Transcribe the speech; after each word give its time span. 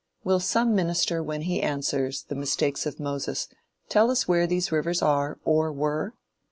Will 0.23 0.39
some 0.39 0.73
minister 0.73 1.21
when 1.21 1.43
he 1.43 1.61
answers 1.61 2.23
the 2.23 2.33
"Mistakes 2.33 2.87
of 2.87 2.99
Moses" 2.99 3.47
tell 3.87 4.09
us 4.09 4.27
where 4.27 4.47
these 4.47 4.71
rivers 4.71 5.03
are 5.03 5.37
or 5.45 5.71
were? 5.71 6.15